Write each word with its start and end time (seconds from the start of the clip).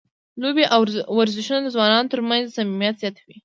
لوبې 0.41 0.65
او 0.73 0.81
ورزشونه 1.19 1.61
د 1.63 1.67
ځوانانو 1.75 2.11
ترمنځ 2.13 2.43
صمیمیت 2.57 2.95
زیاتوي. 3.01 3.35